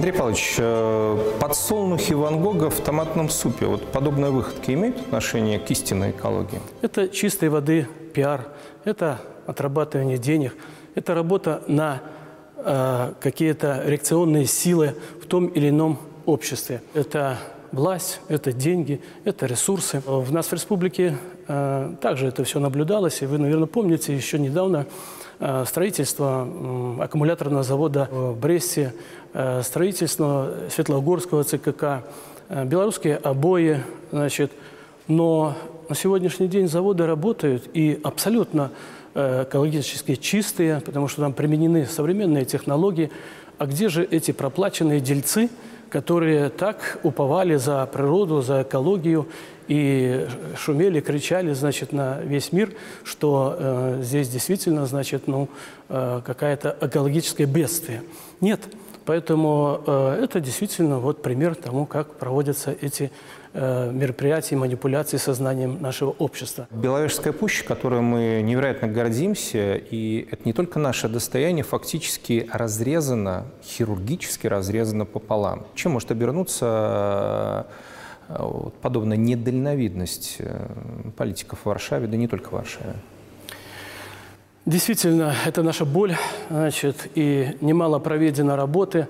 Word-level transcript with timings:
Андрей 0.00 0.14
Павлович, 0.14 0.54
э, 0.56 1.32
подсолнухи 1.40 2.14
Ван 2.14 2.40
Гога 2.40 2.70
в 2.70 2.80
томатном 2.80 3.28
супе, 3.28 3.66
вот 3.66 3.86
подобные 3.92 4.30
выходки 4.30 4.70
имеют 4.70 4.98
отношение 4.98 5.58
к 5.58 5.70
истинной 5.70 6.12
экологии? 6.12 6.58
Это 6.80 7.06
чистой 7.06 7.50
воды 7.50 7.86
пиар, 8.14 8.48
это 8.84 9.20
отрабатывание 9.46 10.16
денег, 10.16 10.56
это 10.94 11.14
работа 11.14 11.62
на 11.66 12.00
э, 12.56 13.12
какие-то 13.20 13.82
реакционные 13.84 14.46
силы 14.46 14.94
в 15.22 15.26
том 15.26 15.48
или 15.48 15.68
ином 15.68 15.98
обществе. 16.24 16.80
Это 16.94 17.36
власть, 17.72 18.20
это 18.28 18.52
деньги, 18.52 19.00
это 19.24 19.46
ресурсы. 19.46 20.02
В 20.04 20.32
нас 20.32 20.46
в 20.46 20.52
республике 20.52 21.16
э, 21.46 21.94
также 22.00 22.26
это 22.26 22.44
все 22.44 22.58
наблюдалось, 22.58 23.22
и 23.22 23.26
вы, 23.26 23.38
наверное, 23.38 23.66
помните, 23.66 24.14
еще 24.14 24.38
недавно 24.38 24.86
э, 25.38 25.64
строительство 25.66 26.48
э, 26.48 27.02
аккумуляторного 27.02 27.62
завода 27.62 28.08
в 28.10 28.38
Бресте, 28.38 28.92
э, 29.32 29.62
строительство 29.62 30.54
Светлогорского 30.70 31.44
ЦКК, 31.44 32.02
э, 32.48 32.64
белорусские 32.64 33.16
обои, 33.16 33.82
значит. 34.10 34.52
Но 35.06 35.54
на 35.88 35.94
сегодняшний 35.94 36.48
день 36.48 36.68
заводы 36.68 37.06
работают 37.06 37.68
и 37.74 38.00
абсолютно 38.02 38.70
э, 39.14 39.44
экологически 39.44 40.16
чистые, 40.16 40.80
потому 40.80 41.08
что 41.08 41.22
там 41.22 41.32
применены 41.32 41.86
современные 41.86 42.44
технологии. 42.44 43.10
А 43.58 43.66
где 43.66 43.88
же 43.88 44.04
эти 44.04 44.32
проплаченные 44.32 45.00
дельцы– 45.00 45.50
которые 45.90 46.48
так 46.48 46.98
уповали 47.02 47.56
за 47.56 47.84
природу, 47.86 48.40
за 48.40 48.62
экологию 48.62 49.26
и 49.68 50.26
шумели, 50.56 51.00
кричали, 51.00 51.52
значит, 51.52 51.92
на 51.92 52.20
весь 52.20 52.52
мир, 52.52 52.72
что 53.04 53.56
э, 53.58 53.98
здесь 54.02 54.28
действительно, 54.28 54.86
значит, 54.86 55.26
ну, 55.26 55.48
э, 55.88 56.22
какая-то 56.24 56.76
экологическое 56.80 57.46
бедствие. 57.46 58.02
Нет, 58.40 58.60
поэтому 59.10 59.80
э, 59.86 60.20
это 60.22 60.40
действительно 60.40 60.98
вот 61.00 61.22
пример 61.22 61.54
тому, 61.54 61.84
как 61.84 62.14
проводятся 62.14 62.70
эти 62.80 63.10
Э, 63.52 63.90
мероприятий, 63.90 64.54
манипуляций 64.54 65.18
сознанием 65.18 65.82
нашего 65.82 66.10
общества. 66.10 66.68
Беловежская 66.70 67.32
пуща, 67.32 67.64
которой 67.64 68.00
мы 68.00 68.42
невероятно 68.44 68.86
гордимся, 68.86 69.74
и 69.74 70.28
это 70.30 70.42
не 70.44 70.52
только 70.52 70.78
наше 70.78 71.08
достояние, 71.08 71.64
фактически 71.64 72.48
разрезано, 72.52 73.46
хирургически 73.64 74.46
разрезано 74.46 75.04
пополам. 75.04 75.66
Чем 75.74 75.92
может 75.92 76.12
обернуться 76.12 77.66
э, 78.28 78.38
подобная 78.80 79.16
недальновидность 79.16 80.36
э, 80.38 80.68
политиков 81.16 81.58
в 81.64 81.66
Варшаве, 81.66 82.06
да 82.06 82.16
не 82.16 82.28
только 82.28 82.50
в 82.50 82.52
Варшаве? 82.52 82.94
Действительно, 84.66 85.34
это 85.46 85.62
наша 85.62 85.84
боль, 85.84 86.16
значит, 86.50 87.08
и 87.14 87.56
немало 87.60 87.98
проведено 87.98 88.56
работы 88.56 89.08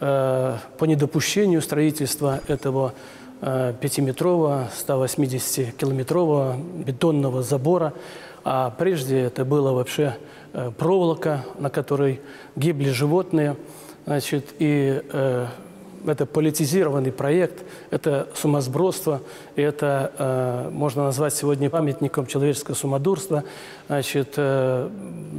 э, 0.00 0.56
по 0.78 0.84
недопущению 0.84 1.62
строительства 1.62 2.40
этого 2.48 2.94
Э, 3.40 3.72
пятиметрового, 3.80 4.68
180-километрового 4.76 6.56
бетонного 6.84 7.44
забора. 7.44 7.92
А 8.42 8.70
прежде 8.70 9.20
это 9.20 9.44
было 9.44 9.70
вообще 9.70 10.16
э, 10.52 10.72
проволока, 10.76 11.44
на 11.56 11.70
которой 11.70 12.20
гибли 12.56 12.90
животные. 12.90 13.54
Значит, 14.06 14.54
и 14.58 15.00
э, 15.08 15.46
это 16.06 16.26
политизированный 16.26 17.12
проект, 17.12 17.64
это 17.90 18.28
сумасбродство, 18.34 19.20
и 19.56 19.62
это 19.62 20.12
э, 20.18 20.70
можно 20.70 21.04
назвать 21.04 21.34
сегодня 21.34 21.70
памятником 21.70 22.26
человеческого 22.26 22.74
сумодурства. 22.74 23.44
Значит, 23.86 24.34
э, 24.36 24.88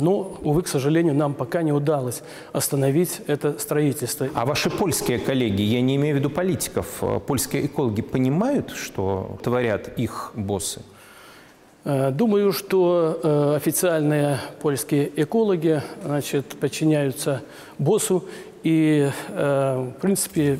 но, 0.00 0.36
увы, 0.42 0.62
к 0.62 0.68
сожалению, 0.68 1.14
нам 1.14 1.34
пока 1.34 1.62
не 1.62 1.72
удалось 1.72 2.22
остановить 2.52 3.20
это 3.26 3.58
строительство. 3.58 4.28
А 4.34 4.44
ваши 4.44 4.70
польские 4.70 5.18
коллеги, 5.18 5.62
я 5.62 5.80
не 5.80 5.96
имею 5.96 6.16
в 6.16 6.18
виду 6.18 6.30
политиков, 6.30 6.86
э, 7.02 7.20
польские 7.26 7.66
экологи 7.66 8.02
понимают, 8.02 8.70
что 8.70 9.38
творят 9.42 9.98
их 9.98 10.32
боссы? 10.34 10.82
Э, 11.82 12.10
думаю, 12.10 12.52
что 12.52 13.18
э, 13.22 13.54
официальные 13.56 14.38
польские 14.60 15.10
экологи 15.16 15.82
значит, 16.04 16.46
подчиняются 16.60 17.42
боссу 17.78 18.24
и, 18.62 19.10
э, 19.28 19.90
в 19.96 20.00
принципе, 20.00 20.58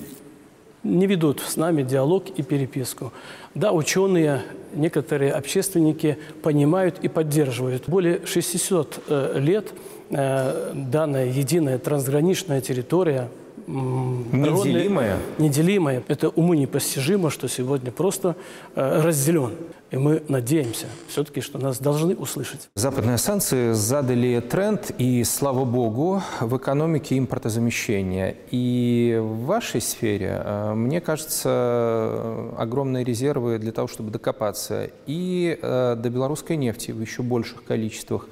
не 0.83 1.06
ведут 1.06 1.41
с 1.41 1.56
нами 1.56 1.83
диалог 1.83 2.25
и 2.37 2.43
переписку. 2.43 3.12
Да, 3.55 3.72
ученые, 3.72 4.43
некоторые 4.75 5.33
общественники 5.33 6.19
понимают 6.43 6.99
и 7.03 7.09
поддерживают. 7.09 7.89
Более 7.89 8.25
600 8.25 9.03
э, 9.09 9.39
лет 9.39 9.72
э, 10.10 10.72
данная 10.75 11.27
единая 11.27 11.78
трансграничная 11.78 12.60
территория 12.60 13.28
Неделимая? 13.70 15.19
Неделимая. 15.38 16.03
Это 16.08 16.28
уму 16.28 16.54
непостижимо, 16.54 17.31
что 17.31 17.48
сегодня 17.48 17.91
просто 17.91 18.36
э, 18.75 19.03
разделен. 19.03 19.53
И 19.91 19.97
мы 19.97 20.22
надеемся 20.28 20.86
все-таки, 21.08 21.41
что 21.41 21.58
нас 21.58 21.78
должны 21.78 22.14
услышать. 22.14 22.70
Западные 22.75 23.19
санкции 23.19 23.72
задали 23.72 24.41
тренд, 24.41 24.92
и, 24.98 25.25
слава 25.25 25.64
богу, 25.64 26.22
в 26.41 26.56
экономике 26.56 27.19
импортозамещения. 27.19 28.36
И 28.50 29.19
в 29.20 29.47
вашей 29.47 29.80
сфере, 29.80 30.42
э, 30.44 30.75
мне 30.75 31.00
кажется, 31.00 32.53
огромные 32.56 33.04
резервы 33.04 33.59
для 33.59 33.72
того, 33.72 33.88
чтобы 33.88 34.10
докопаться 34.10 34.91
и 35.06 35.59
э, 35.60 35.97
до 35.97 36.10
белорусской 36.10 36.56
нефти 36.56 36.92
в 36.92 37.00
еще 37.00 37.22
больших 37.22 37.64
количествах, 37.64 38.28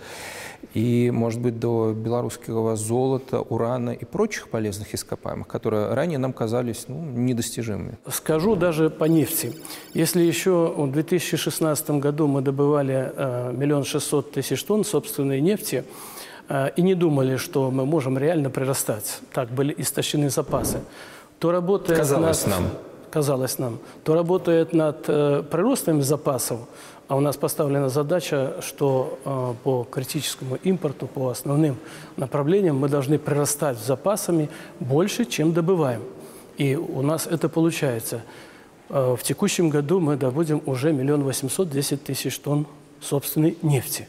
и, 0.74 1.10
может 1.10 1.40
быть, 1.40 1.58
до 1.58 1.92
белорусского 1.92 2.76
золота, 2.76 3.40
урана 3.40 3.90
и 3.90 4.04
прочих 4.04 4.48
полезных 4.48 4.94
ископаемых, 4.94 5.46
которые 5.46 5.94
ранее 5.94 6.18
нам 6.18 6.32
казались 6.32 6.84
ну, 6.88 7.02
недостижимыми. 7.02 7.98
Скажу 8.10 8.54
даже 8.54 8.90
по 8.90 9.04
нефти. 9.04 9.54
Если 9.94 10.22
еще 10.22 10.74
в 10.76 10.90
2016 10.92 11.90
году 11.90 12.26
мы 12.26 12.42
добывали 12.42 13.12
э, 13.14 13.52
миллион 13.56 13.84
шестьсот 13.84 14.32
тысяч 14.32 14.62
тонн 14.62 14.84
собственной 14.84 15.40
нефти, 15.40 15.84
э, 16.48 16.70
и 16.76 16.82
не 16.82 16.94
думали, 16.94 17.36
что 17.36 17.70
мы 17.70 17.86
можем 17.86 18.18
реально 18.18 18.50
прирастать, 18.50 19.20
так 19.32 19.50
были 19.50 19.74
истощены 19.78 20.28
запасы, 20.28 20.80
то 21.38 21.50
работает 21.50 21.98
казалось 21.98 22.46
над, 22.46 22.60
нам. 22.60 22.64
Казалось 23.10 23.58
нам, 23.58 23.78
то 24.04 24.14
работает 24.14 24.72
над 24.72 25.04
э, 25.08 25.42
приростом 25.50 26.02
запасов 26.02 26.60
а 27.08 27.16
у 27.16 27.20
нас 27.20 27.38
поставлена 27.38 27.88
задача, 27.88 28.56
что 28.60 29.18
э, 29.24 29.54
по 29.64 29.86
критическому 29.90 30.56
импорту, 30.56 31.06
по 31.06 31.30
основным 31.30 31.78
направлениям 32.16 32.76
мы 32.76 32.90
должны 32.90 33.18
прирастать 33.18 33.78
запасами 33.78 34.50
больше, 34.78 35.24
чем 35.24 35.54
добываем. 35.54 36.02
И 36.58 36.76
у 36.76 37.00
нас 37.00 37.26
это 37.26 37.48
получается. 37.48 38.20
Э, 38.90 39.16
в 39.18 39.22
текущем 39.22 39.70
году 39.70 40.00
мы 40.00 40.16
добудем 40.16 40.62
уже 40.66 40.92
миллион 40.92 41.24
восемьсот 41.24 41.70
десять 41.70 42.04
тысяч 42.04 42.38
тонн 42.38 42.66
собственной 43.00 43.56
нефти. 43.62 44.06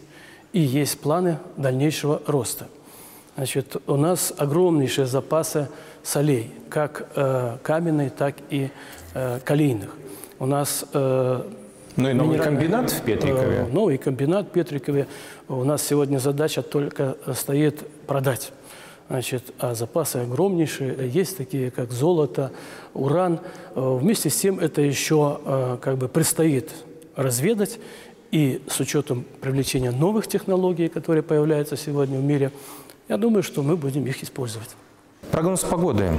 И 0.51 0.59
есть 0.59 0.99
планы 0.99 1.39
дальнейшего 1.55 2.21
роста. 2.27 2.67
Значит, 3.37 3.77
у 3.87 3.95
нас 3.95 4.33
огромнейшие 4.37 5.07
запасы 5.07 5.69
солей, 6.03 6.51
как 6.69 7.07
э, 7.15 7.57
каменной, 7.63 8.09
так 8.09 8.35
и 8.49 8.69
э, 9.13 9.39
калийных. 9.43 9.95
У 10.39 10.45
нас 10.45 10.85
э, 10.93 11.43
ну 11.95 12.09
и 12.09 12.13
новый 12.13 12.39
комбинат 12.39 12.91
в 12.91 13.01
Петрикове. 13.01 13.57
Э, 13.57 13.73
новый 13.73 13.97
комбинат 13.97 14.47
в 14.47 14.49
Петрикове. 14.51 15.07
У 15.47 15.63
нас 15.63 15.83
сегодня 15.83 16.19
задача 16.19 16.61
только 16.61 17.17
стоит 17.33 17.85
продать. 18.07 18.53
Значит, 19.09 19.43
а 19.57 19.73
запасы 19.73 20.17
огромнейшие, 20.17 21.09
есть 21.09 21.35
такие, 21.35 21.71
как 21.71 21.91
золото, 21.91 22.51
уран. 22.93 23.39
Э, 23.75 23.97
вместе 23.99 24.29
с 24.29 24.37
тем 24.37 24.59
это 24.59 24.81
еще 24.81 25.39
э, 25.43 25.77
как 25.81 25.97
бы 25.97 26.07
предстоит 26.07 26.69
разведать. 27.15 27.79
И 28.31 28.61
с 28.69 28.79
учетом 28.79 29.25
привлечения 29.41 29.91
новых 29.91 30.27
технологий, 30.27 30.87
которые 30.87 31.23
появляются 31.23 31.75
сегодня 31.75 32.19
в 32.19 32.23
мире, 32.23 32.51
я 33.07 33.17
думаю, 33.17 33.41
что 33.41 33.63
мы 33.63 33.75
будем 33.75 34.05
их 34.05 34.23
использовать. 34.23 34.69
Прогноз 35.27 35.61
погоды. 35.61 36.09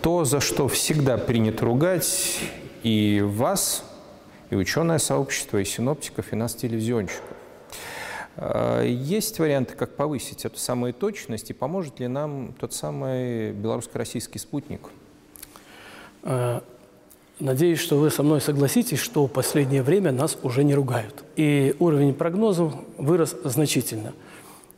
То, 0.00 0.24
за 0.24 0.40
что 0.40 0.66
всегда 0.68 1.18
принято 1.18 1.66
ругать 1.66 2.40
и 2.82 3.20
вас, 3.22 3.84
и 4.48 4.54
ученое 4.54 4.98
сообщество, 4.98 5.58
и 5.58 5.64
синоптиков, 5.64 6.32
и 6.32 6.36
нас, 6.36 6.54
телевизионщиков. 6.54 7.24
А, 8.36 8.82
есть 8.82 9.38
варианты, 9.38 9.74
как 9.74 9.94
повысить 9.96 10.46
эту 10.46 10.58
самую 10.58 10.94
точность, 10.94 11.50
и 11.50 11.52
поможет 11.52 12.00
ли 12.00 12.08
нам 12.08 12.54
тот 12.58 12.72
самый 12.72 13.52
белорусско-российский 13.52 14.38
спутник? 14.38 14.88
А, 16.22 16.62
надеюсь, 17.38 17.80
что 17.80 17.98
вы 17.98 18.10
со 18.10 18.22
мной 18.22 18.40
согласитесь, 18.40 19.00
что 19.00 19.26
в 19.26 19.30
последнее 19.30 19.82
время 19.82 20.12
нас 20.12 20.38
уже 20.42 20.64
не 20.64 20.74
ругают. 20.74 21.24
И 21.34 21.76
уровень 21.78 22.14
прогнозов 22.14 22.72
вырос 22.96 23.36
значительно. 23.44 24.14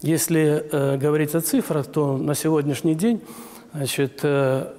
Если 0.00 0.64
э, 0.70 0.96
говорить 0.96 1.34
о 1.34 1.40
цифрах, 1.40 1.86
то 1.86 2.16
на 2.16 2.34
сегодняшний 2.34 2.94
день 2.94 3.20
значит, 3.72 4.20
э, 4.22 4.72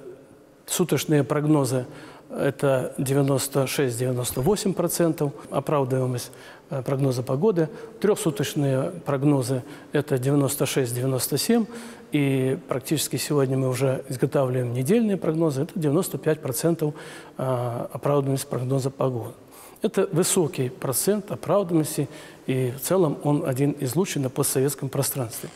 суточные 0.66 1.24
прогнозы 1.24 1.86
это 2.30 2.94
96-98% 3.00 5.34
оправдываемость 5.50 6.32
э, 6.70 6.84
прогноза 6.84 7.24
погоды. 7.24 7.70
Трехсуточные 8.00 8.92
прогнозы– 9.06 9.64
это 9.92 10.16
96-97%. 10.16 11.68
И 12.12 12.58
практически 12.68 13.18
сегодня 13.18 13.56
мы 13.58 13.70
уже 13.70 14.04
изготавливаем 14.10 14.74
недельные 14.74 15.18
прогнозы. 15.18 15.64
Это 15.64 15.80
95% 15.80 16.94
э, 17.38 17.88
оправданность 17.92 18.48
прогноза 18.48 18.92
погоды. 18.92 19.34
Это 19.82 20.08
высокий 20.12 20.70
процент 20.70 21.32
оправданности, 21.32 22.10
и 22.48 22.72
в 22.72 22.82
целом 22.82 23.18
он 23.24 23.46
один 23.48 23.72
из 23.72 23.96
лучших 23.96 24.24
на 24.24 24.30
постсоветском 24.30 24.90
пространстве. 24.90 25.48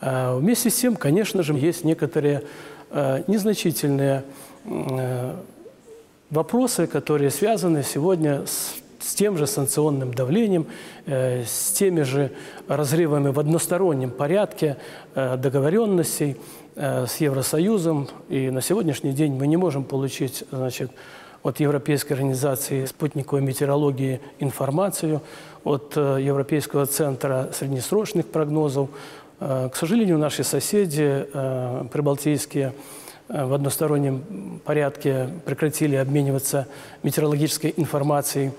А 0.00 0.36
вместе 0.36 0.70
с 0.70 0.76
тем, 0.76 0.96
конечно 0.96 1.42
же, 1.42 1.54
есть 1.54 1.84
некоторые 1.84 2.44
э, 2.90 3.22
незначительные 3.26 4.24
вопросы, 6.30 6.86
которые 6.86 7.30
связаны 7.30 7.82
сегодня 7.82 8.44
с, 8.46 8.74
с 9.00 9.14
тем 9.14 9.36
же 9.36 9.46
санкционным 9.46 10.12
давлением, 10.12 10.66
э, 11.06 11.44
с 11.44 11.72
теми 11.72 12.02
же 12.02 12.32
разрывами 12.66 13.30
в 13.30 13.40
одностороннем 13.40 14.10
порядке 14.10 14.76
э, 15.14 15.36
договоренностей 15.36 16.36
э, 16.76 17.06
с 17.06 17.16
Евросоюзом. 17.16 18.08
И 18.28 18.50
на 18.50 18.60
сегодняшний 18.60 19.12
день 19.12 19.34
мы 19.34 19.46
не 19.46 19.56
можем 19.56 19.84
получить 19.84 20.44
значит, 20.50 20.90
от 21.42 21.60
Европейской 21.60 22.14
организации 22.14 22.84
спутниковой 22.84 23.42
метеорологии 23.42 24.20
информацию, 24.38 25.22
от 25.64 25.94
э, 25.96 26.18
Европейского 26.20 26.86
центра 26.86 27.48
среднесрочных 27.52 28.26
прогнозов. 28.26 28.90
Э, 29.40 29.68
к 29.72 29.76
сожалению, 29.76 30.18
наши 30.18 30.44
соседи 30.44 31.26
э, 31.32 31.84
прибалтийские 31.92 32.72
Э, 33.28 33.44
в 33.44 33.52
одностороннем 33.52 34.60
порядке 34.64 35.28
прекратили 35.44 35.96
обмениваться 35.96 36.66
метеорологической 37.02 37.74
информацией. 37.76 38.52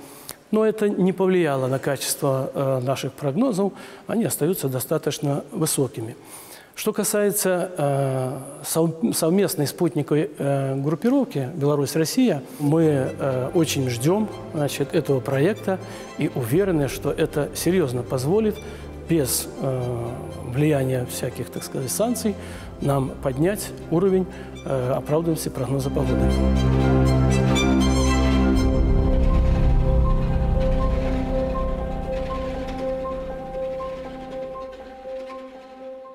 Но 0.51 0.65
это 0.65 0.89
не 0.89 1.13
повлияло 1.13 1.67
на 1.67 1.77
качество 1.77 2.81
наших 2.83 3.13
прогнозов, 3.13 3.71
они 4.07 4.25
остаются 4.25 4.67
достаточно 4.67 5.43
высокими. 5.51 6.15
Что 6.73 6.91
касается 6.91 8.41
совместной 8.63 9.67
спутниковой 9.67 10.31
группировки 10.77 11.49
Беларусь-Россия, 11.53 12.41
мы 12.57 13.11
очень 13.53 13.91
ждем 13.91 14.27
значит, 14.55 14.95
этого 14.95 15.19
проекта 15.19 15.77
и 16.17 16.31
уверены, 16.33 16.87
что 16.87 17.11
это 17.11 17.51
серьезно 17.53 18.01
позволит 18.01 18.55
без 19.09 19.47
влияния 20.45 21.05
всяких, 21.05 21.49
так 21.49 21.63
сказать, 21.63 21.91
санкций 21.91 22.35
нам 22.81 23.11
поднять 23.23 23.71
уровень 23.91 24.25
э, 24.65 24.91
оправданности 24.91 25.49
прогноза 25.49 25.89
погоды. 25.89 26.98